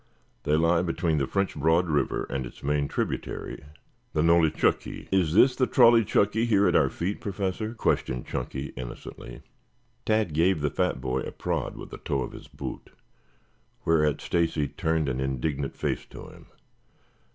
[0.45, 3.63] They lie between the French Broad River and its main tributary,
[4.13, 9.43] the Nolichucky." "Is this the Trolleychucky here at our feet, Professor?" questioned Chunky innocently.
[10.03, 12.89] Tad gave the fat boy a prod with the toe of his boot,
[13.85, 16.47] whereat Stacy turned an indignant face to him.